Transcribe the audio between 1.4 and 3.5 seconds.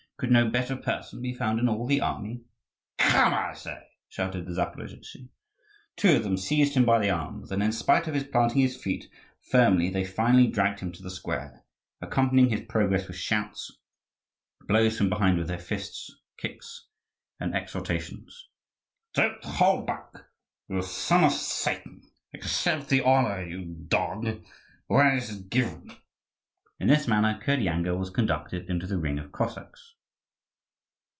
in all the army?" "Come,